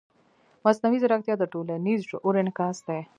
مصنوعي 0.65 0.97
ځیرکتیا 1.03 1.35
د 1.39 1.43
ټولنیز 1.53 1.99
شعور 2.09 2.33
انعکاس 2.41 2.77
دی. 2.87 2.99